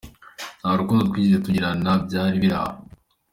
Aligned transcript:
Nta 0.59 0.71
rukundo 0.79 1.01
twigeze 1.09 1.37
tugirana 1.45 1.91
byari 2.05 2.35
biri 2.41 2.55
aho. 2.61 2.73